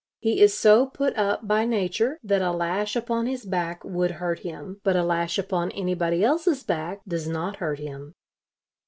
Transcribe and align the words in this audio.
He 0.19 0.41
is 0.41 0.57
so 0.57 0.87
put 0.87 1.15
up 1.15 1.47
by 1.47 1.63
nature 1.63 2.19
that 2.23 2.41
a 2.41 2.51
lash 2.51 2.95
upon 2.95 3.27
his 3.27 3.45
back 3.45 3.83
would 3.83 4.09
hurt 4.13 4.39
him, 4.39 4.81
but 4.83 4.95
a 4.95 5.03
lash 5.03 5.37
upon 5.37 5.69
anybody 5.73 6.23
else's 6.23 6.63
back 6.63 7.01
does 7.07 7.27
not 7.27 7.57
hurt 7.57 7.77
him.... 7.77 8.15